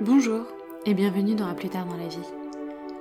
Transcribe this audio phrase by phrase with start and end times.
[0.00, 0.44] Bonjour
[0.86, 2.18] et bienvenue dans À plus tard dans la vie,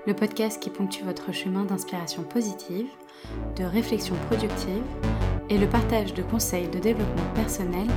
[0.05, 2.85] le podcast qui ponctue votre chemin d'inspiration positive,
[3.55, 4.83] de réflexion productive
[5.49, 7.87] et le partage de conseils de développement personnel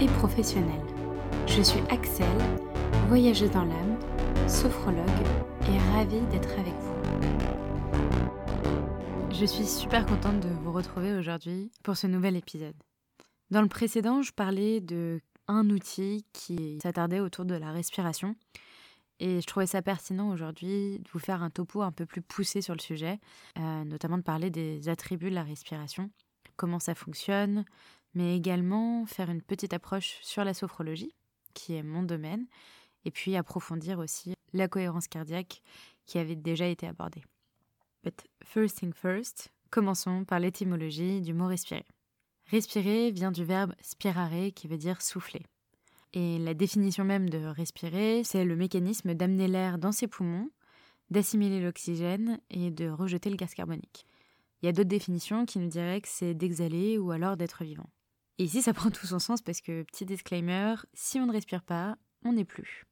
[0.00, 0.80] et professionnel.
[1.46, 2.26] Je suis Axel,
[3.08, 3.98] voyageuse dans l'âme,
[4.48, 5.04] sophrologue
[5.68, 6.96] et ravie d'être avec vous.
[9.32, 12.76] Je suis super contente de vous retrouver aujourd'hui pour ce nouvel épisode.
[13.50, 15.20] Dans le précédent, je parlais de
[15.50, 18.36] un outil qui s'attardait autour de la respiration.
[19.18, 22.62] Et je trouvais ça pertinent aujourd'hui de vous faire un topo un peu plus poussé
[22.62, 23.18] sur le sujet,
[23.58, 26.10] euh, notamment de parler des attributs de la respiration,
[26.56, 27.64] comment ça fonctionne,
[28.14, 31.14] mais également faire une petite approche sur la sophrologie,
[31.52, 32.46] qui est mon domaine,
[33.04, 35.62] et puis approfondir aussi la cohérence cardiaque
[36.06, 37.22] qui avait déjà été abordée.
[38.02, 41.84] But first thing first, commençons par l'étymologie du mot respirer.
[42.50, 45.42] Respirer vient du verbe spirare qui veut dire souffler.
[46.14, 50.50] Et la définition même de respirer, c'est le mécanisme d'amener l'air dans ses poumons,
[51.10, 54.04] d'assimiler l'oxygène et de rejeter le gaz carbonique.
[54.60, 57.88] Il y a d'autres définitions qui nous diraient que c'est d'exhaler ou alors d'être vivant.
[58.38, 61.62] Et ici, ça prend tout son sens parce que, petit disclaimer, si on ne respire
[61.62, 62.84] pas, on n'est plus.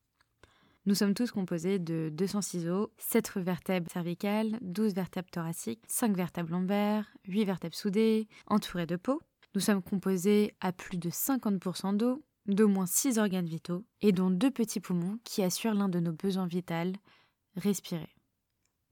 [0.86, 6.52] Nous sommes tous composés de 206 os, 7 vertèbres cervicales, 12 vertèbres thoraciques, 5 vertèbres
[6.52, 9.20] lombaires, 8 vertèbres soudées, entourées de peau,
[9.58, 14.30] nous sommes composés à plus de 50% d'eau, d'au moins 6 organes vitaux, et dont
[14.30, 16.92] deux petits poumons qui assurent l'un de nos besoins vitaux,
[17.56, 18.14] respirer.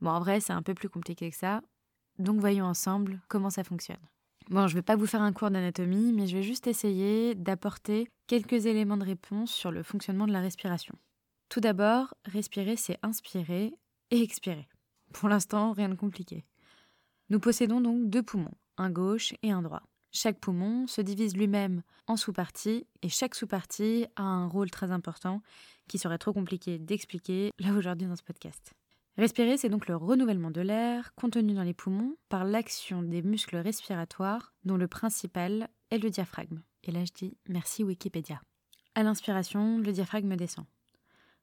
[0.01, 1.63] Bon, en vrai, c'est un peu plus compliqué que ça,
[2.19, 4.01] donc voyons ensemble comment ça fonctionne.
[4.51, 7.37] Bon, je ne vais pas vous faire un cours d'anatomie, mais je vais juste essayer
[7.37, 10.97] d'apporter quelques éléments de réponse sur le fonctionnement de la respiration.
[11.49, 13.73] Tout d'abord, respirer, c'est inspirer
[14.11, 14.67] et expirer.
[15.13, 16.45] Pour l'instant, rien de compliqué.
[17.29, 19.85] Nous possédons donc deux poumons, un gauche et un droit.
[20.19, 25.43] Chaque poumon se divise lui-même en sous-parties et chaque sous-partie a un rôle très important
[25.89, 28.73] qui serait trop compliqué d'expliquer là aujourd'hui dans ce podcast.
[29.19, 33.59] Respirer, c'est donc le renouvellement de l'air contenu dans les poumons par l'action des muscles
[33.59, 36.63] respiratoires dont le principal est le diaphragme.
[36.83, 38.41] Et là je dis merci Wikipédia.
[38.95, 40.65] À l'inspiration, le diaphragme descend.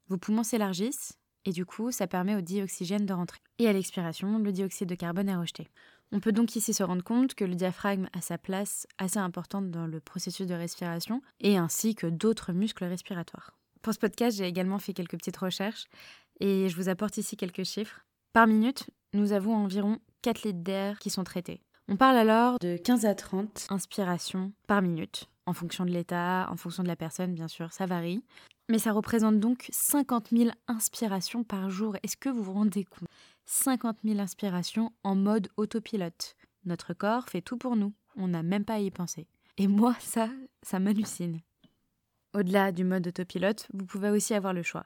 [0.08, 3.40] Vos poumons s'élargissent et du coup ça permet au dioxygène de rentrer.
[3.60, 5.70] Et à l'expiration, le dioxyde de carbone est rejeté.
[6.16, 9.72] On peut donc ici se rendre compte que le diaphragme a sa place assez importante
[9.72, 13.58] dans le processus de respiration et ainsi que d'autres muscles respiratoires.
[13.82, 15.86] Pour ce podcast, j'ai également fait quelques petites recherches
[16.40, 18.06] et je vous apporte ici quelques chiffres.
[18.32, 21.64] Par minute, nous avons environ 4 litres d'air qui sont traités.
[21.88, 26.58] On parle alors de 15 à 30 inspirations par minute, en fonction de l'état, en
[26.58, 28.24] fonction de la personne, bien sûr, ça varie.
[28.70, 31.98] Mais ça représente donc 50 000 inspirations par jour.
[32.04, 33.10] Est-ce que vous vous rendez compte?
[33.46, 36.36] 50 000 inspirations en mode autopilote.
[36.66, 39.28] Notre corps fait tout pour nous, on n'a même pas à y penser.
[39.58, 40.30] Et moi, ça,
[40.62, 41.40] ça m'hallucine.
[42.34, 44.86] Au-delà du mode autopilote, vous pouvez aussi avoir le choix.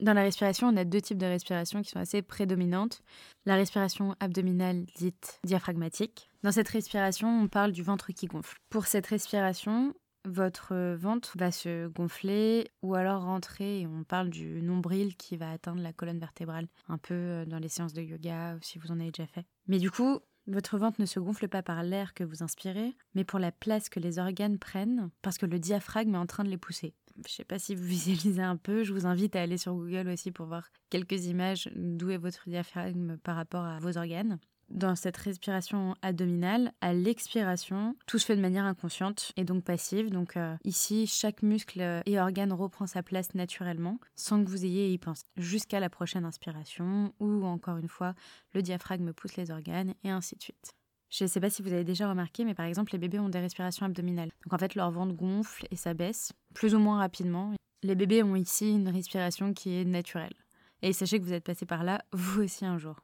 [0.00, 3.02] Dans la respiration, on a deux types de respiration qui sont assez prédominantes.
[3.46, 6.30] La respiration abdominale dite diaphragmatique.
[6.44, 8.58] Dans cette respiration, on parle du ventre qui gonfle.
[8.70, 9.94] Pour cette respiration,
[10.28, 15.50] votre ventre va se gonfler ou alors rentrer et on parle du nombril qui va
[15.50, 18.90] atteindre la colonne vertébrale, un peu euh, dans les séances de yoga ou si vous
[18.90, 19.46] en avez déjà fait.
[19.66, 23.24] Mais du coup, votre ventre ne se gonfle pas par l'air que vous inspirez, mais
[23.24, 26.48] pour la place que les organes prennent, parce que le diaphragme est en train de
[26.48, 26.94] les pousser.
[27.16, 29.74] Je ne sais pas si vous visualisez un peu, je vous invite à aller sur
[29.74, 34.38] Google aussi pour voir quelques images d'où est votre diaphragme par rapport à vos organes
[34.70, 40.10] dans cette respiration abdominale, à l'expiration, tout se fait de manière inconsciente et donc passive.
[40.10, 44.86] Donc euh, ici, chaque muscle et organe reprend sa place naturellement, sans que vous ayez
[44.86, 48.14] à y penser, jusqu'à la prochaine inspiration, où encore une fois,
[48.52, 50.74] le diaphragme pousse les organes, et ainsi de suite.
[51.10, 53.30] Je ne sais pas si vous avez déjà remarqué, mais par exemple, les bébés ont
[53.30, 54.30] des respirations abdominales.
[54.44, 57.54] Donc en fait, leur ventre gonfle et s'abaisse, plus ou moins rapidement.
[57.82, 60.34] Les bébés ont ici une respiration qui est naturelle.
[60.82, 62.96] Et sachez que vous êtes passé par là, vous aussi un jour.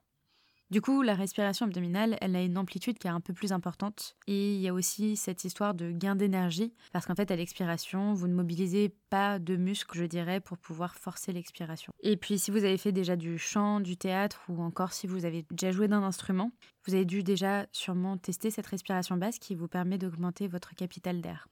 [0.74, 4.16] Du coup, la respiration abdominale, elle a une amplitude qui est un peu plus importante.
[4.26, 8.12] Et il y a aussi cette histoire de gain d'énergie, parce qu'en fait, à l'expiration,
[8.12, 11.92] vous ne mobilisez pas de muscles, je dirais, pour pouvoir forcer l'expiration.
[12.02, 15.24] Et puis, si vous avez fait déjà du chant, du théâtre, ou encore si vous
[15.24, 16.50] avez déjà joué d'un instrument,
[16.88, 21.20] vous avez dû déjà sûrement tester cette respiration basse qui vous permet d'augmenter votre capital
[21.20, 21.46] d'air.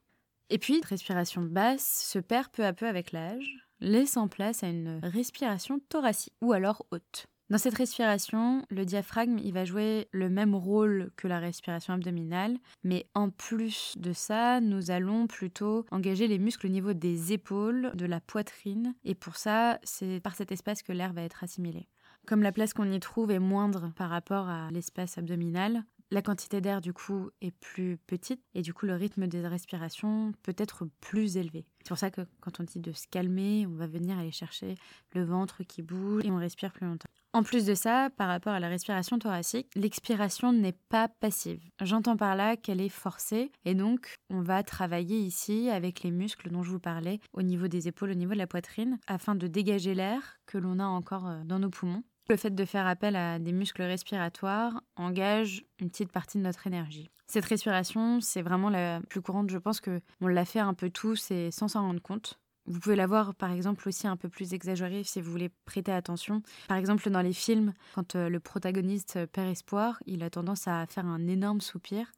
[0.51, 4.69] Et puis, la respiration basse se perd peu à peu avec l'âge, laissant place à
[4.69, 7.29] une respiration thoracique, ou alors haute.
[7.51, 12.57] Dans cette respiration, le diaphragme, il va jouer le même rôle que la respiration abdominale,
[12.83, 17.93] mais en plus de ça, nous allons plutôt engager les muscles au niveau des épaules,
[17.95, 21.89] de la poitrine, et pour ça, c'est par cet espace que l'air va être assimilé.
[22.27, 26.61] Comme la place qu'on y trouve est moindre par rapport à l'espace abdominal, La quantité
[26.61, 30.87] d'air, du coup, est plus petite et du coup, le rythme des respirations peut être
[31.01, 31.65] plus élevé.
[31.79, 34.75] C'est pour ça que quand on dit de se calmer, on va venir aller chercher
[35.15, 37.09] le ventre qui bouge et on respire plus longtemps.
[37.35, 41.63] En plus de ça, par rapport à la respiration thoracique, l'expiration n'est pas passive.
[41.81, 46.51] J'entends par là qu'elle est forcée et donc on va travailler ici avec les muscles
[46.51, 49.47] dont je vous parlais au niveau des épaules, au niveau de la poitrine, afin de
[49.47, 52.05] dégager l'air que l'on a encore euh, dans nos poumons.
[52.29, 56.67] Le fait de faire appel à des muscles respiratoires engage une petite partie de notre
[56.67, 57.11] énergie.
[57.27, 59.51] Cette respiration, c'est vraiment la plus courante.
[59.51, 62.39] Je pense que on l'a fait un peu tous et sans s'en rendre compte.
[62.67, 65.93] Vous pouvez la voir par exemple aussi un peu plus exagérée si vous voulez prêter
[65.93, 66.43] attention.
[66.69, 70.87] Par exemple dans les films, quand euh, le protagoniste perd espoir, il a tendance à
[70.87, 72.13] faire un énorme soupir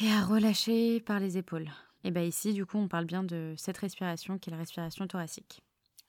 [0.00, 1.68] et à relâcher par les épaules.
[2.04, 5.06] Et bien ici, du coup, on parle bien de cette respiration qui est la respiration
[5.08, 5.62] thoracique.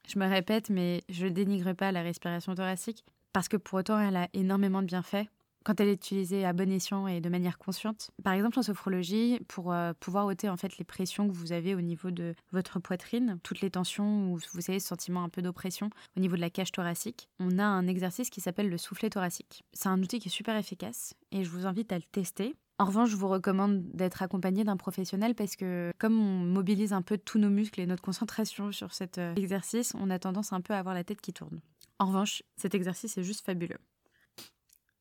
[0.07, 3.03] Je me répète, mais je dénigre pas la respiration thoracique
[3.33, 5.27] parce que pour autant, elle a énormément de bienfaits
[5.63, 8.11] quand elle est utilisée à bon escient et de manière consciente.
[8.23, 11.75] Par exemple, en sophrologie, pour euh, pouvoir ôter en fait les pressions que vous avez
[11.75, 15.41] au niveau de votre poitrine, toutes les tensions ou vous savez ce sentiment un peu
[15.41, 19.09] d'oppression au niveau de la cage thoracique, on a un exercice qui s'appelle le soufflet
[19.09, 19.63] thoracique.
[19.73, 22.55] C'est un outil qui est super efficace et je vous invite à le tester.
[22.79, 27.01] En revanche, je vous recommande d'être accompagné d'un professionnel parce que comme on mobilise un
[27.01, 30.61] peu tous nos muscles et notre concentration sur cet euh, exercice, on a tendance un
[30.61, 31.59] peu à avoir la tête qui tourne.
[31.99, 33.79] En revanche, cet exercice est juste fabuleux.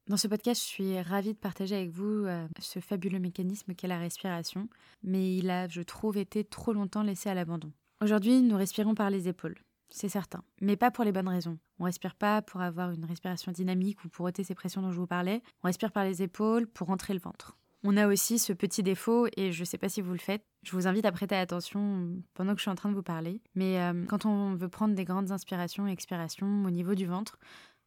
[0.09, 3.89] Dans ce podcast, je suis ravie de partager avec vous euh, ce fabuleux mécanisme qu'est
[3.89, 4.71] la respiration,
[5.03, 7.71] mais il a, je trouve, été trop longtemps laissé à l'abandon.
[8.03, 9.59] Aujourd'hui, nous respirons par les épaules,
[9.91, 11.59] c'est certain, mais pas pour les bonnes raisons.
[11.79, 14.99] On respire pas pour avoir une respiration dynamique ou pour ôter ces pressions dont je
[14.99, 17.59] vous parlais, on respire par les épaules pour rentrer le ventre.
[17.85, 20.43] On a aussi ce petit défaut, et je ne sais pas si vous le faites,
[20.63, 23.43] je vous invite à prêter attention pendant que je suis en train de vous parler,
[23.55, 27.39] mais euh, quand on veut prendre des grandes inspirations et expirations au niveau du ventre,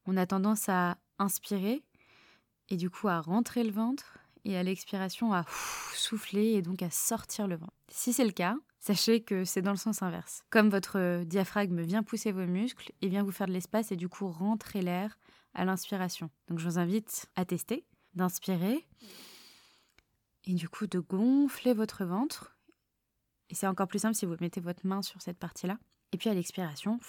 [0.05, 1.83] on a tendance à inspirer
[2.71, 5.45] et du coup à rentrer le ventre et à l'expiration à
[5.93, 7.73] souffler et donc à sortir le ventre.
[7.89, 10.43] Si c'est le cas, sachez que c'est dans le sens inverse.
[10.49, 14.09] Comme votre diaphragme vient pousser vos muscles et vient vous faire de l'espace et du
[14.09, 15.19] coup rentrer l'air
[15.53, 16.29] à l'inspiration.
[16.47, 18.87] Donc je vous invite à tester, d'inspirer
[20.45, 22.57] et du coup de gonfler votre ventre.
[23.49, 25.77] Et c'est encore plus simple si vous mettez votre main sur cette partie-là.
[26.13, 26.99] Et puis à l'expiration,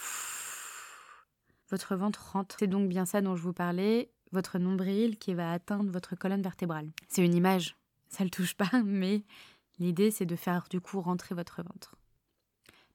[1.70, 2.56] votre ventre rentre.
[2.58, 6.42] C'est donc bien ça dont je vous parlais votre nombril qui va atteindre votre colonne
[6.42, 6.90] vertébrale.
[7.08, 7.76] C'est une image,
[8.08, 9.22] ça ne le touche pas, mais
[9.78, 11.96] l'idée c'est de faire du coup rentrer votre ventre.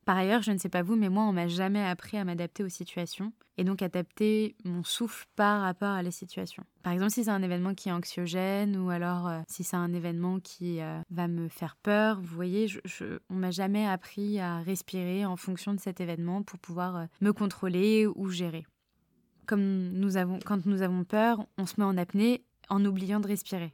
[0.08, 2.64] Par ailleurs, je ne sais pas vous, mais moi, on m'a jamais appris à m'adapter
[2.64, 6.64] aux situations et donc adapter mon souffle par rapport à la situation.
[6.82, 9.92] Par exemple, si c'est un événement qui est anxiogène ou alors euh, si c'est un
[9.92, 14.40] événement qui euh, va me faire peur, vous voyez, je, je, on m'a jamais appris
[14.40, 18.64] à respirer en fonction de cet événement pour pouvoir euh, me contrôler ou gérer
[19.48, 23.26] comme nous avons, quand nous avons peur, on se met en apnée en oubliant de
[23.26, 23.72] respirer.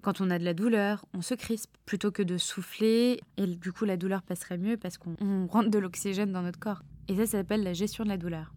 [0.00, 3.72] Quand on a de la douleur, on se crispe plutôt que de souffler et du
[3.72, 6.82] coup la douleur passerait mieux parce qu'on rentre de l'oxygène dans notre corps.
[7.08, 8.52] Et ça, ça s'appelle la gestion de la douleur.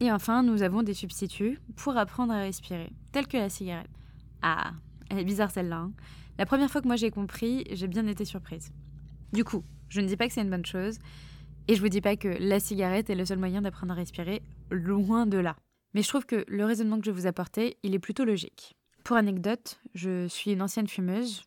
[0.00, 3.90] Et enfin, nous avons des substituts pour apprendre à respirer, tels que la cigarette.
[4.42, 4.72] Ah,
[5.10, 5.78] elle est bizarre celle-là.
[5.78, 5.92] Hein.
[6.38, 8.70] la première fois que moi j'ai compris, j'ai bien été surprise.
[9.32, 10.98] Du coup, je ne dis pas que c'est une bonne chose,
[11.68, 14.42] et je vous dis pas que la cigarette est le seul moyen d'apprendre à respirer,
[14.70, 15.56] loin de là.
[15.94, 18.74] Mais je trouve que le raisonnement que je vous apporter, il est plutôt logique.
[19.04, 21.42] Pour anecdote, je suis une ancienne fumeuse.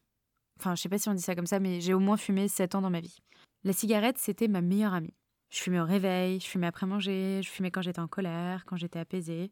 [0.59, 2.47] Enfin, je sais pas si on dit ça comme ça, mais j'ai au moins fumé
[2.47, 3.17] 7 ans dans ma vie.
[3.63, 5.13] La cigarette, c'était ma meilleure amie.
[5.49, 8.75] Je fumais au réveil, je fumais après manger, je fumais quand j'étais en colère, quand
[8.75, 9.51] j'étais apaisée.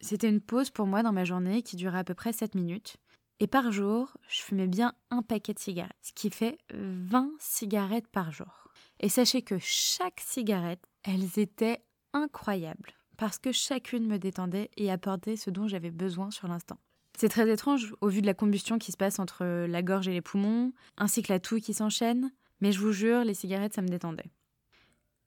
[0.00, 2.96] C'était une pause pour moi dans ma journée qui durait à peu près 7 minutes.
[3.40, 8.08] Et par jour, je fumais bien un paquet de cigarettes, ce qui fait 20 cigarettes
[8.08, 8.67] par jour.
[9.00, 15.36] Et sachez que chaque cigarette, elles étaient incroyables parce que chacune me détendait et apportait
[15.36, 16.78] ce dont j'avais besoin sur l'instant.
[17.18, 20.12] C'est très étrange au vu de la combustion qui se passe entre la gorge et
[20.12, 23.82] les poumons, ainsi que la toux qui s'enchaîne, mais je vous jure, les cigarettes, ça
[23.82, 24.30] me détendait.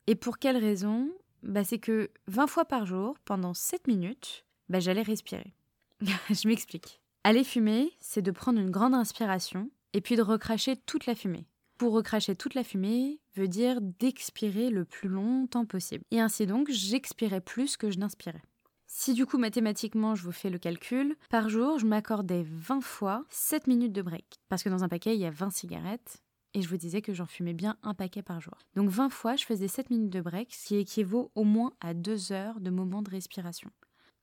[0.08, 1.12] Et pour quelle raison?
[1.44, 5.54] Bah, C'est que 20 fois par jour, pendant 7 minutes, bah, j'allais respirer.
[6.02, 7.02] je m'explique.
[7.26, 11.46] Aller fumer, c'est de prendre une grande inspiration et puis de recracher toute la fumée.
[11.82, 16.04] Pour recracher toute la fumée veut dire d'expirer le plus longtemps possible.
[16.12, 18.44] Et ainsi donc, j'expirais plus que je n'inspirais.
[18.86, 23.26] Si du coup mathématiquement je vous fais le calcul, par jour je m'accordais 20 fois
[23.30, 24.26] 7 minutes de break.
[24.48, 26.22] Parce que dans un paquet il y a 20 cigarettes
[26.54, 28.60] et je vous disais que j'en fumais bien un paquet par jour.
[28.76, 31.96] Donc 20 fois je faisais 7 minutes de break, ce qui équivaut au moins à
[31.96, 33.72] 2 heures de moment de respiration.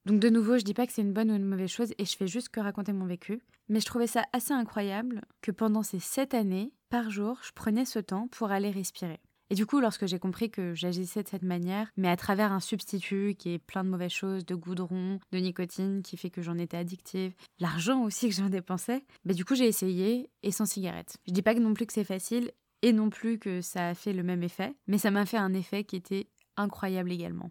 [0.07, 2.05] Donc de nouveau, je dis pas que c'est une bonne ou une mauvaise chose et
[2.05, 5.83] je fais juste que raconter mon vécu, mais je trouvais ça assez incroyable que pendant
[5.83, 9.21] ces sept années, par jour, je prenais ce temps pour aller respirer.
[9.51, 12.61] Et du coup, lorsque j'ai compris que j'agissais de cette manière, mais à travers un
[12.61, 16.59] substitut qui est plein de mauvaises choses, de goudron, de nicotine, qui fait que j'en
[16.59, 21.17] étais addictive, l'argent aussi que j'en dépensais, bah, du coup, j'ai essayé et sans cigarette.
[21.27, 22.53] Je dis pas que non plus que c'est facile
[22.83, 25.55] et non plus que ça a fait le même effet, mais ça m'a fait un
[25.55, 27.51] effet qui était incroyable également.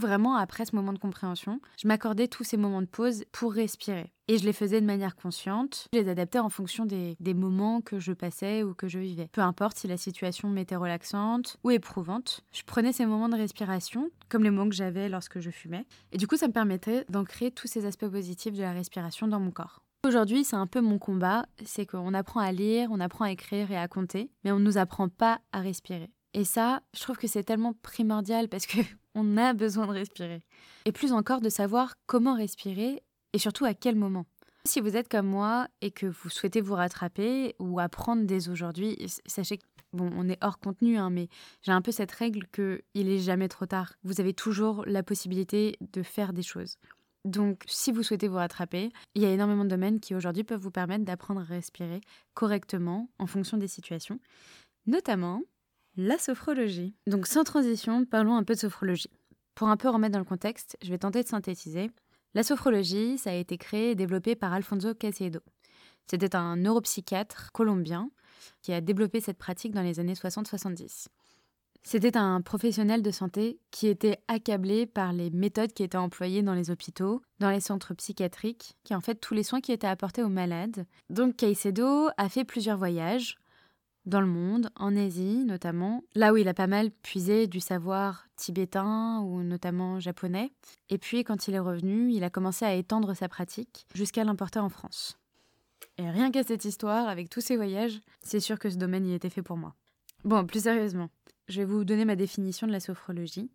[0.00, 4.10] Vraiment, après ce moment de compréhension, je m'accordais tous ces moments de pause pour respirer.
[4.28, 5.88] Et je les faisais de manière consciente.
[5.92, 9.28] Je les adaptais en fonction des, moments que je passais ou que je vivais.
[9.30, 14.08] Peu importe si la situation m'était relaxante ou éprouvante, je prenais ces moments de respiration,
[14.30, 15.84] comme les moments que j'avais lorsque je fumais.
[16.12, 19.40] Et du coup, ça me permettait d'ancrer tous ces aspects positifs de la respiration dans
[19.40, 19.82] mon corps.
[20.06, 23.70] Aujourd'hui, c'est un peu mon combat, c'est qu'on apprend à lire, on apprend à écrire
[23.70, 26.10] et à compter, mais on ne nous apprend pas à respirer.
[26.34, 28.78] Et ça, je trouve que c'est tellement primordial parce que
[29.14, 30.42] on a besoin de respirer.
[30.84, 34.26] Et plus encore de savoir comment respirer et surtout à quel moment.
[34.64, 38.98] Si vous êtes comme moi et que vous souhaitez vous rattraper ou apprendre dès aujourd'hui,
[39.26, 41.28] sachez que bon, on est hors contenu, hein, mais
[41.62, 43.94] j'ai un peu cette règle que il est jamais trop tard.
[44.04, 46.76] Vous avez toujours la possibilité de faire des choses.
[47.24, 50.60] Donc, si vous souhaitez vous rattraper, il y a énormément de domaines qui aujourd'hui peuvent
[50.60, 52.00] vous permettre d'apprendre à respirer
[52.34, 54.20] correctement en fonction des situations,
[54.86, 55.42] notamment
[55.96, 56.94] la sophrologie.
[57.06, 59.10] Donc sans transition, parlons un peu de sophrologie.
[59.54, 61.90] Pour un peu remettre dans le contexte, je vais tenter de synthétiser.
[62.34, 65.40] La sophrologie, ça a été créé et développé par Alfonso Caicedo.
[66.06, 68.10] C'était un neuropsychiatre colombien
[68.62, 71.08] qui a développé cette pratique dans les années 60-70.
[71.82, 76.52] C'était un professionnel de santé qui était accablé par les méthodes qui étaient employées dans
[76.52, 80.22] les hôpitaux, dans les centres psychiatriques, qui en fait tous les soins qui étaient apportés
[80.22, 80.84] aux malades.
[81.08, 83.38] Donc Caicedo a fait plusieurs voyages
[84.06, 88.26] dans le monde, en Asie notamment, là où il a pas mal puisé du savoir
[88.36, 90.50] tibétain ou notamment japonais.
[90.88, 94.58] Et puis quand il est revenu, il a commencé à étendre sa pratique jusqu'à l'importer
[94.58, 95.18] en France.
[95.98, 99.14] Et rien qu'à cette histoire, avec tous ces voyages, c'est sûr que ce domaine y
[99.14, 99.74] était fait pour moi.
[100.24, 101.10] Bon, plus sérieusement,
[101.48, 103.50] je vais vous donner ma définition de la sophrologie.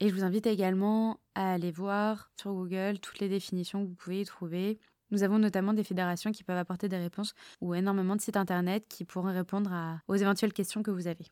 [0.00, 3.94] Et je vous invite également à aller voir sur Google toutes les définitions que vous
[3.94, 4.78] pouvez y trouver.
[5.14, 8.84] Nous avons notamment des fédérations qui peuvent apporter des réponses ou énormément de sites internet
[8.88, 9.70] qui pourront répondre
[10.08, 11.26] aux éventuelles questions que vous avez.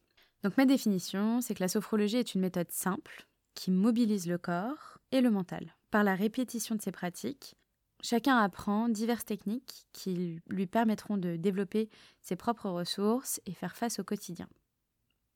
[0.45, 4.99] Donc ma définition, c'est que la sophrologie est une méthode simple qui mobilise le corps
[5.11, 5.75] et le mental.
[5.91, 7.57] Par la répétition de ces pratiques,
[8.05, 13.99] chacun apprend diverses techniques qui lui permettront de développer ses propres ressources et faire face
[13.99, 14.47] au quotidien.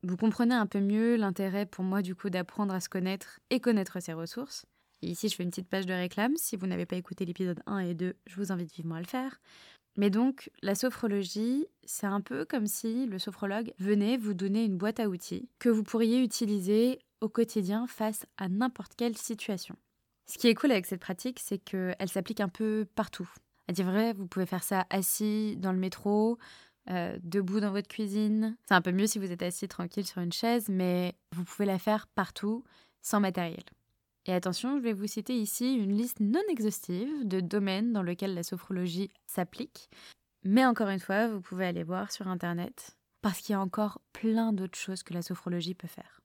[0.05, 3.59] Vous comprenez un peu mieux l'intérêt pour moi du coup d'apprendre à se connaître et
[3.59, 4.67] connaître ses ressources.
[5.03, 6.37] Ici, je fais une petite page de réclame.
[6.37, 9.07] Si vous n'avez pas écouté l'épisode 1 et 2, je vous invite vivement à le
[9.07, 9.41] faire.
[9.97, 14.77] Mais donc, la sophrologie, c'est un peu comme si le sophrologue venait vous donner une
[14.77, 19.77] boîte à outils que vous pourriez utiliser au quotidien face à n'importe quelle situation.
[20.27, 23.31] Ce qui est cool avec cette pratique, c'est qu'elle s'applique un peu partout.
[23.69, 26.39] À dire vrai, vous pouvez faire ça assis dans le métro,
[26.91, 28.57] euh, debout dans votre cuisine.
[28.69, 31.67] C'est un peu mieux si vous êtes assis tranquille sur une chaise, mais vous pouvez
[31.67, 32.65] la faire partout,
[33.03, 33.65] sans matériel.
[34.27, 38.35] Et attention, je vais vous citer ici une liste non exhaustive de domaines dans lesquels
[38.35, 39.89] la sophrologie s'applique.
[40.43, 44.01] Mais encore une fois, vous pouvez aller voir sur Internet parce qu'il y a encore
[44.13, 46.21] plein d'autres choses que la sophrologie peut faire.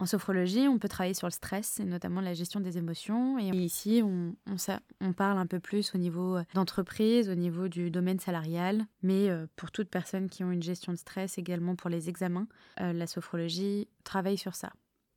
[0.00, 3.38] En sophrologie, on peut travailler sur le stress et notamment la gestion des émotions.
[3.38, 8.86] Et ici, on, parle un peu plus au niveau d'entreprise, au niveau du domaine salarial.
[9.02, 12.48] Mais euh, pour toutes personnes qui ont une gestion de stress, également pour les examens,
[12.80, 14.72] euh, la sophrologie travaille sur ça.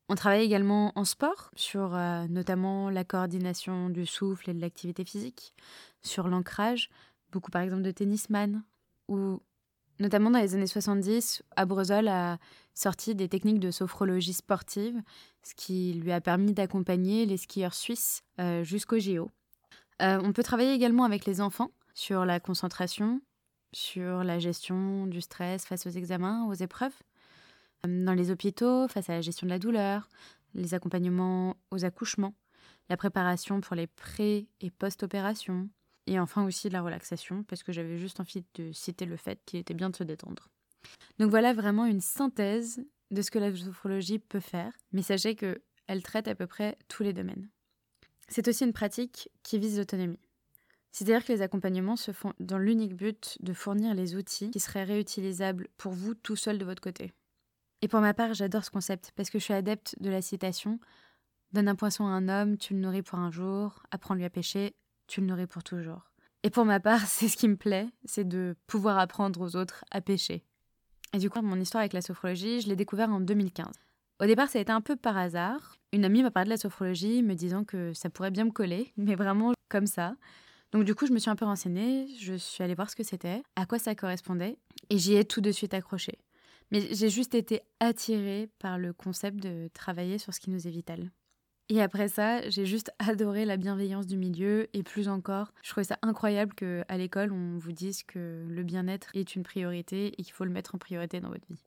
[0.09, 5.05] On travaille également en sport, sur euh, notamment la coordination du souffle et de l'activité
[5.05, 5.53] physique,
[6.01, 6.89] sur l'ancrage,
[7.31, 8.63] beaucoup par exemple de tennisman,
[9.07, 9.41] ou
[9.99, 12.37] notamment dans les années 70, Abrezol a
[12.73, 15.01] sorti des techniques de sophrologie sportive,
[15.41, 19.31] ce qui lui a permis d'accompagner les skieurs suisses euh, jusqu'au JO.
[20.01, 23.21] Euh, on peut travailler également avec les enfants sur la concentration,
[23.71, 26.93] sur la gestion du stress face aux examens, aux épreuves
[27.87, 30.09] dans les hôpitaux face à la gestion de la douleur,
[30.53, 32.33] les accompagnements aux accouchements,
[32.89, 35.69] la préparation pour les pré- et post-opérations,
[36.07, 39.59] et enfin aussi la relaxation, parce que j'avais juste envie de citer le fait qu'il
[39.59, 40.49] était bien de se détendre.
[41.17, 46.03] Donc voilà vraiment une synthèse de ce que la sophrologie peut faire, mais sachez qu'elle
[46.03, 47.49] traite à peu près tous les domaines.
[48.27, 50.19] C'est aussi une pratique qui vise l'autonomie.
[50.91, 54.83] C'est-à-dire que les accompagnements se font dans l'unique but de fournir les outils qui seraient
[54.83, 57.13] réutilisables pour vous tout seul de votre côté.
[57.83, 60.79] Et pour ma part, j'adore ce concept parce que je suis adepte de la citation
[61.51, 64.73] Donne un poisson à un homme, tu le nourris pour un jour, apprends-lui à pêcher,
[65.05, 66.09] tu le nourris pour toujours.
[66.43, 69.83] Et pour ma part, c'est ce qui me plaît, c'est de pouvoir apprendre aux autres
[69.91, 70.45] à pêcher.
[71.13, 73.67] Et du coup, mon histoire avec la sophrologie, je l'ai découvert en 2015.
[74.21, 75.75] Au départ, ça a été un peu par hasard.
[75.91, 78.93] Une amie m'a parlé de la sophrologie, me disant que ça pourrait bien me coller,
[78.97, 80.15] mais vraiment comme ça.
[80.71, 83.03] Donc du coup, je me suis un peu renseignée, je suis allée voir ce que
[83.03, 84.57] c'était, à quoi ça correspondait,
[84.89, 86.17] et j'y ai tout de suite accroché.
[86.73, 90.71] Mais j'ai juste été attirée par le concept de travailler sur ce qui nous est
[90.71, 91.11] vital.
[91.69, 95.83] Et après ça, j'ai juste adoré la bienveillance du milieu et plus encore, je trouvais
[95.83, 100.33] ça incroyable qu'à l'école, on vous dise que le bien-être est une priorité et qu'il
[100.33, 101.63] faut le mettre en priorité dans votre vie.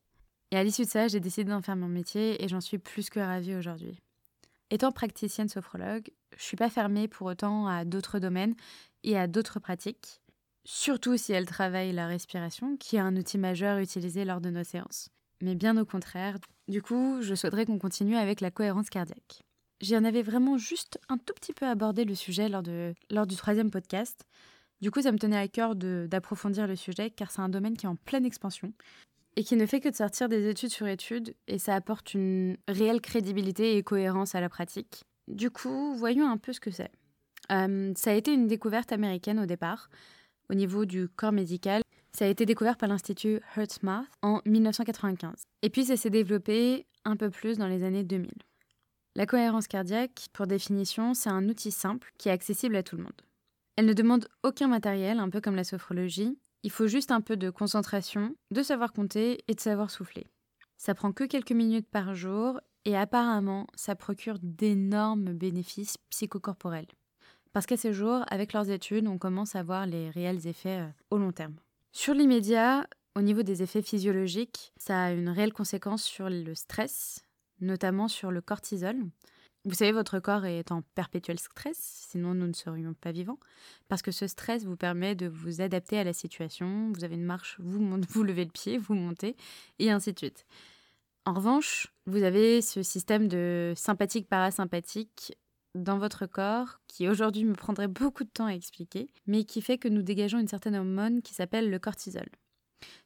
[0.50, 3.08] Et à l'issue de ça, j'ai décidé d'en faire mon métier et j'en suis plus
[3.08, 4.00] que ravie aujourd'hui.
[4.70, 8.56] Étant praticienne sophrologue, je suis pas fermée pour autant à d'autres domaines
[9.04, 10.20] et à d'autres pratiques,
[10.66, 14.64] surtout si elle travaille la respiration, qui est un outil majeur utilisé lors de nos
[14.64, 15.08] séances.
[15.40, 19.42] Mais bien au contraire, du coup, je souhaiterais qu'on continue avec la cohérence cardiaque.
[19.80, 23.36] J'en avais vraiment juste un tout petit peu abordé le sujet lors, de, lors du
[23.36, 24.24] troisième podcast.
[24.80, 27.86] Du coup, ça me tenait à cœur d'approfondir le sujet car c'est un domaine qui
[27.86, 28.72] est en pleine expansion
[29.36, 32.56] et qui ne fait que de sortir des études sur études et ça apporte une
[32.66, 35.04] réelle crédibilité et cohérence à la pratique.
[35.28, 36.90] Du coup, voyons un peu ce que c'est.
[37.52, 39.90] Euh, ça a été une découverte américaine au départ,
[40.50, 41.82] au niveau du corps médical.
[42.12, 45.44] Ça a été découvert par l'Institut HeartMath en 1995.
[45.62, 48.30] Et puis ça s'est développé un peu plus dans les années 2000.
[49.14, 53.02] La cohérence cardiaque, pour définition, c'est un outil simple qui est accessible à tout le
[53.02, 53.22] monde.
[53.76, 56.38] Elle ne demande aucun matériel, un peu comme la sophrologie.
[56.62, 60.26] Il faut juste un peu de concentration, de savoir compter et de savoir souffler.
[60.76, 66.86] Ça prend que quelques minutes par jour et apparemment, ça procure d'énormes bénéfices psychocorporels.
[67.56, 70.88] Parce qu'à ce jour, avec leurs études, on commence à voir les réels effets euh,
[71.10, 71.54] au long terme.
[71.90, 77.22] Sur l'immédiat, au niveau des effets physiologiques, ça a une réelle conséquence sur le stress,
[77.62, 78.96] notamment sur le cortisol.
[79.64, 81.78] Vous savez, votre corps est en perpétuel stress,
[82.10, 83.40] sinon nous ne serions pas vivants,
[83.88, 86.92] parce que ce stress vous permet de vous adapter à la situation.
[86.92, 89.34] Vous avez une marche, vous, vous levez le pied, vous montez,
[89.78, 90.44] et ainsi de suite.
[91.24, 95.32] En revanche, vous avez ce système de sympathique-parasympathique
[95.76, 99.78] dans votre corps qui aujourd'hui me prendrait beaucoup de temps à expliquer, mais qui fait
[99.78, 102.28] que nous dégageons une certaine hormone qui s'appelle le cortisol.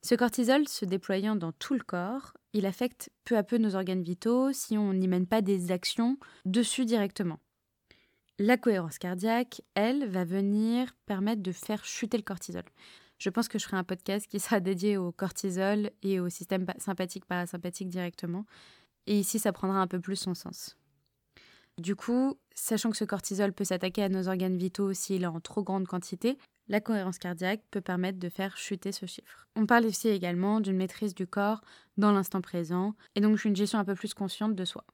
[0.02, 4.02] Ce cortisol, se déployant dans tout le corps, il affecte peu à peu nos organes
[4.02, 7.38] vitaux si on n'y mène pas des actions dessus directement.
[8.38, 12.64] La cohérence cardiaque, elle, va venir permettre de faire chuter le cortisol.
[13.18, 16.64] Je pense que je ferai un podcast qui sera dédié au cortisol et au système
[16.78, 18.46] sympathique parasympathique directement.
[19.06, 20.79] Et ici, ça prendra un peu plus son sens.
[21.80, 25.40] Du coup, sachant que ce cortisol peut s'attaquer à nos organes vitaux s'il est en
[25.40, 26.36] trop grande quantité,
[26.68, 29.48] la cohérence cardiaque peut permettre de faire chuter ce chiffre.
[29.56, 31.62] On parle ici également d'une maîtrise du corps
[31.96, 34.84] dans l'instant présent et donc d'une gestion un peu plus consciente de soi.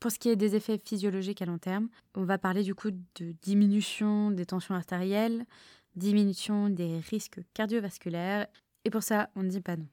[0.00, 2.90] Pour ce qui est des effets physiologiques à long terme, on va parler du coup
[2.90, 5.46] de diminution des tensions artérielles,
[5.94, 8.48] diminution des risques cardiovasculaires
[8.84, 9.86] et pour ça, on ne dit pas non.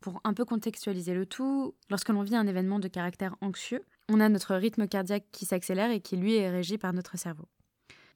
[0.00, 4.20] Pour un peu contextualiser le tout, lorsque l'on vit un événement de caractère anxieux, on
[4.20, 7.48] a notre rythme cardiaque qui s'accélère et qui lui est régi par notre cerveau.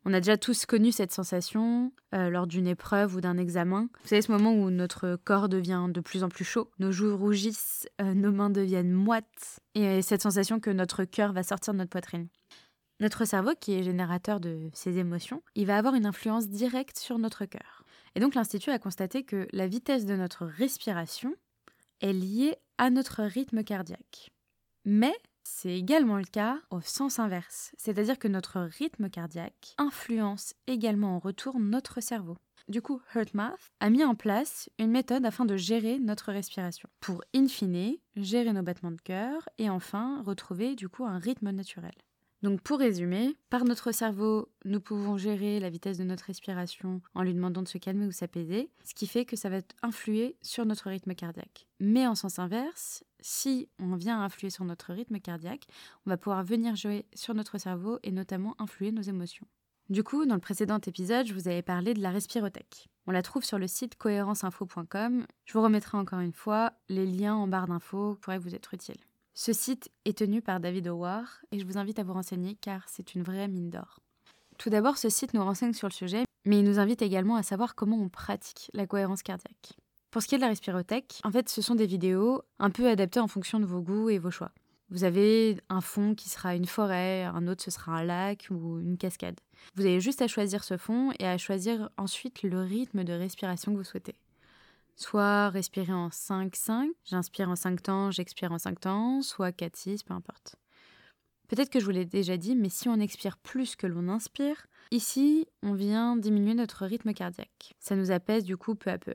[0.07, 3.89] On a déjà tous connu cette sensation euh, lors d'une épreuve ou d'un examen.
[4.03, 7.15] Vous savez, ce moment où notre corps devient de plus en plus chaud, nos joues
[7.15, 11.79] rougissent, euh, nos mains deviennent moites, et cette sensation que notre cœur va sortir de
[11.79, 12.29] notre poitrine.
[13.01, 17.19] Notre cerveau, qui est générateur de ces émotions, il va avoir une influence directe sur
[17.19, 17.85] notre cœur.
[18.15, 21.35] Et donc l'Institut a constaté que la vitesse de notre respiration
[22.01, 24.31] est liée à notre rythme cardiaque.
[24.85, 25.15] Mais
[25.53, 31.19] c'est également le cas au sens inverse, c'est-à-dire que notre rythme cardiaque influence également en
[31.19, 32.39] retour notre cerveau.
[32.69, 37.23] Du coup, HeartMath a mis en place une méthode afin de gérer notre respiration, pour
[37.35, 41.95] in fine gérer nos battements de cœur et enfin retrouver du coup un rythme naturel.
[42.43, 47.23] Donc pour résumer, par notre cerveau, nous pouvons gérer la vitesse de notre respiration en
[47.23, 50.65] lui demandant de se calmer ou s'apaiser, ce qui fait que ça va influer sur
[50.65, 51.67] notre rythme cardiaque.
[51.81, 55.67] Mais en sens inverse, si on vient influer sur notre rythme cardiaque,
[56.07, 59.47] on va pouvoir venir jouer sur notre cerveau et notamment influer nos émotions.
[59.91, 62.89] Du coup, dans le précédent épisode, je vous avais parlé de la respirothèque.
[63.07, 65.27] On la trouve sur le site cohérenceinfo.com.
[65.45, 69.10] Je vous remettrai encore une fois les liens en barre d'infos pourraient vous être utiles.
[69.43, 72.87] Ce site est tenu par David Howard et je vous invite à vous renseigner car
[72.87, 74.01] c'est une vraie mine d'or.
[74.59, 77.43] Tout d'abord, ce site nous renseigne sur le sujet, mais il nous invite également à
[77.43, 79.79] savoir comment on pratique la cohérence cardiaque.
[80.11, 82.87] Pour ce qui est de la respirothèque, en fait, ce sont des vidéos un peu
[82.87, 84.53] adaptées en fonction de vos goûts et vos choix.
[84.91, 88.79] Vous avez un fond qui sera une forêt, un autre ce sera un lac ou
[88.79, 89.41] une cascade.
[89.75, 93.73] Vous avez juste à choisir ce fond et à choisir ensuite le rythme de respiration
[93.73, 94.17] que vous souhaitez
[95.01, 100.13] soit respirer en 5-5, j'inspire en 5 temps, j'expire en 5 temps, soit 4-6, peu
[100.13, 100.57] importe.
[101.49, 104.67] Peut-être que je vous l'ai déjà dit, mais si on expire plus que l'on inspire,
[104.91, 107.75] ici, on vient diminuer notre rythme cardiaque.
[107.81, 109.15] Ça nous apaise du coup peu à peu.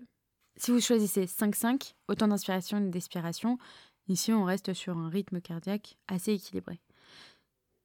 [0.57, 3.57] Si vous choisissez 5-5, autant d'inspiration et d'expiration,
[4.07, 6.81] ici on reste sur un rythme cardiaque assez équilibré.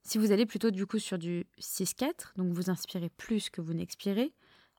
[0.04, 3.74] Si vous allez plutôt du coup sur du 6-4, donc vous inspirez plus que vous
[3.74, 4.32] n'expirez,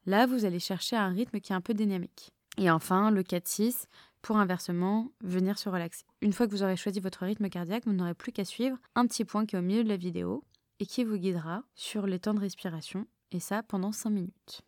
[0.05, 2.33] là vous allez chercher un rythme qui est un peu dynamique.
[2.57, 3.85] Et enfin, le 4-6,
[4.21, 6.05] pour inversement venir se relaxer.
[6.21, 9.07] Une fois que vous aurez choisi votre rythme cardiaque, vous n'aurez plus qu'à suivre un
[9.07, 10.43] petit point qui est au milieu de la vidéo
[10.79, 14.61] et qui vous guidera sur les temps de respiration, et ça pendant 5 minutes.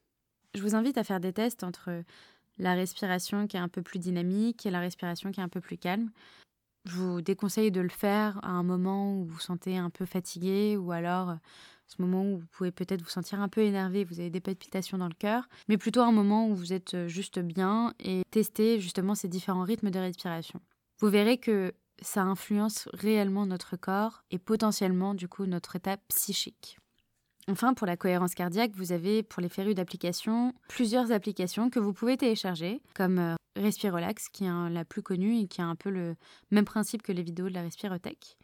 [0.53, 2.03] Je vous invite à faire des tests entre
[2.59, 5.61] la respiration qui est un peu plus dynamique et la respiration qui est un peu
[5.61, 6.11] plus calme.
[6.85, 10.05] Je vous déconseille de le faire à un moment où vous vous sentez un peu
[10.05, 11.35] fatigué ou alors euh,
[11.87, 14.97] ce moment où vous pouvez peut-être vous sentir un peu énervé, vous avez des palpitations
[14.97, 18.79] dans le cœur, mais plutôt un moment où vous êtes euh, juste bien et tester
[18.79, 20.59] justement ces différents rythmes de respiration.
[20.99, 26.77] Vous verrez que ça influence réellement notre corps et potentiellement du coup notre état psychique.
[27.49, 31.91] Enfin, pour la cohérence cardiaque, vous avez pour les férus d'application plusieurs applications que vous
[31.91, 35.89] pouvez télécharger, comme euh, Respirolax, qui est la plus connue et qui a un peu
[35.89, 36.15] le
[36.51, 38.37] même principe que les vidéos de la Respirotech.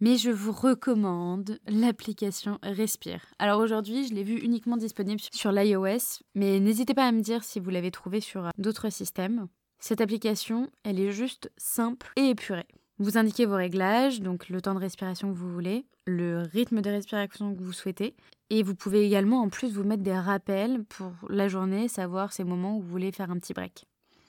[0.00, 3.24] Mais je vous recommande l'application Respire.
[3.38, 7.44] Alors aujourd'hui, je l'ai vue uniquement disponible sur l'iOS, mais n'hésitez pas à me dire
[7.44, 9.46] si vous l'avez trouvée sur euh, d'autres systèmes.
[9.78, 12.66] Cette application, elle est juste simple et épurée.
[12.98, 16.90] Vous indiquez vos réglages, donc le temps de respiration que vous voulez, le rythme de
[16.90, 18.14] respiration que vous souhaitez,
[18.50, 22.44] et vous pouvez également en plus vous mettre des rappels pour la journée, savoir ces
[22.44, 23.86] moments où vous voulez faire un petit break.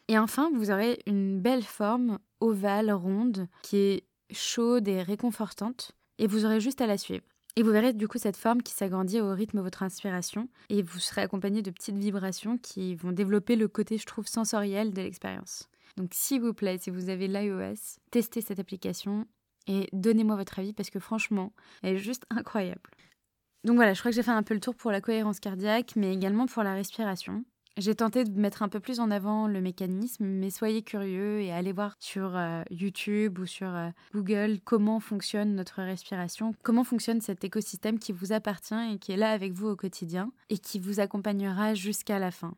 [0.07, 6.27] Et enfin, vous aurez une belle forme ovale, ronde, qui est chaude et réconfortante, et
[6.27, 7.25] vous aurez juste à la suivre.
[7.55, 10.81] Et vous verrez du coup cette forme qui s'agrandit au rythme de votre inspiration, et
[10.81, 15.01] vous serez accompagné de petites vibrations qui vont développer le côté, je trouve, sensoriel de
[15.01, 15.69] l'expérience.
[15.97, 19.25] Donc s'il vous plaît, si vous avez l'iOS, testez cette application
[19.67, 22.91] et donnez-moi votre avis parce que franchement, elle est juste incroyable.
[23.63, 25.93] Donc voilà, je crois que j'ai fait un peu le tour pour la cohérence cardiaque,
[25.95, 27.45] mais également pour la respiration.
[27.77, 31.51] J'ai tenté de mettre un peu plus en avant le mécanisme, mais soyez curieux et
[31.51, 37.19] allez voir sur euh, YouTube ou sur euh, Google comment fonctionne notre respiration, comment fonctionne
[37.19, 40.79] cet écosystème qui vous appartient et qui est là avec vous au quotidien et qui
[40.79, 42.55] vous accompagnera jusqu'à la fin.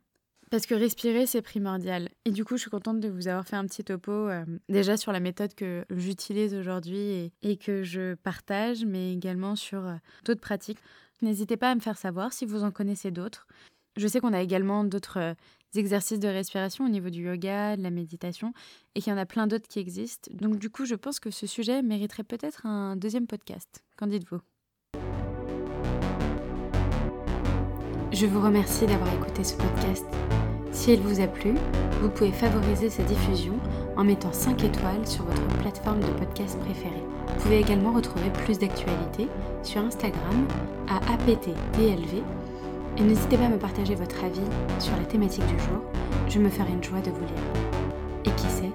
[0.52, 2.10] Parce que respirer, c'est primordial.
[2.26, 4.98] Et du coup, je suis contente de vous avoir fait un petit topo euh, déjà
[4.98, 9.84] sur la méthode que j'utilise aujourd'hui et, et, que je partage, mais également sur
[10.26, 10.80] d'autres pratiques.
[11.24, 13.48] N'hésitez pas à me faire savoir si vous en connaissez d'autres.
[13.98, 15.34] Je sais qu'on a également d'autres euh,
[15.76, 18.54] exercices de respiration au niveau du yoga, de la méditation,
[18.94, 20.32] et qu'il y en a plein d'autres qui existent.
[20.34, 23.84] Donc du coup, je pense que ce sujet mériterait peut-être un deuxième podcast.
[23.98, 24.40] Qu'en dites-vous?
[28.12, 30.06] Je vous remercie d'avoir écouté ce podcast.
[30.72, 31.56] Si il vous a plu,
[32.02, 33.60] vous pouvez favoriser sa diffusion
[33.96, 37.04] en mettant 5 étoiles sur votre plateforme de podcast préférée.
[37.28, 39.28] Vous pouvez également retrouver plus d'actualités
[39.64, 40.48] sur Instagram
[40.88, 42.22] à aptdlv
[42.98, 44.42] et n'hésitez pas à me partager votre avis
[44.80, 45.82] sur la thématique du jour,
[46.28, 48.26] je me ferai une joie de vous lire.
[48.26, 48.72] Et qui sait,